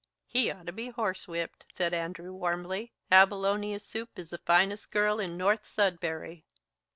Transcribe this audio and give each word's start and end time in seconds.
"He 0.25 0.49
ought 0.49 0.65
to 0.65 0.71
be 0.71 0.89
horsewhipped!" 0.91 1.63
said 1.75 1.93
Andrew 1.93 2.33
warmly. 2.33 2.91
"Abilonia 3.11 3.77
Supe 3.79 4.17
is 4.17 4.31
the 4.31 4.39
finest 4.39 4.89
girl 4.89 5.19
in 5.19 5.37
North 5.37 5.63
Sudbury." 5.63 6.43